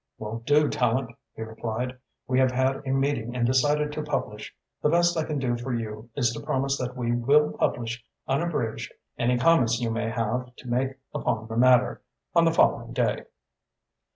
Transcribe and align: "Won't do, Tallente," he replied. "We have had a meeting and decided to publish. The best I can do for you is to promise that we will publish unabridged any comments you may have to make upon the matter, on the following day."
"Won't 0.17 0.47
do, 0.47 0.67
Tallente," 0.67 1.15
he 1.35 1.43
replied. 1.43 1.95
"We 2.27 2.39
have 2.39 2.49
had 2.49 2.77
a 2.87 2.89
meeting 2.89 3.35
and 3.35 3.45
decided 3.45 3.91
to 3.93 4.01
publish. 4.01 4.51
The 4.81 4.89
best 4.89 5.15
I 5.15 5.23
can 5.25 5.37
do 5.37 5.55
for 5.55 5.75
you 5.75 6.09
is 6.15 6.31
to 6.33 6.39
promise 6.41 6.75
that 6.79 6.97
we 6.97 7.11
will 7.11 7.51
publish 7.53 8.03
unabridged 8.27 8.91
any 9.19 9.37
comments 9.37 9.79
you 9.79 9.91
may 9.91 10.09
have 10.09 10.55
to 10.55 10.67
make 10.67 10.93
upon 11.13 11.45
the 11.47 11.55
matter, 11.55 12.01
on 12.33 12.45
the 12.45 12.51
following 12.51 12.93
day." 12.93 13.25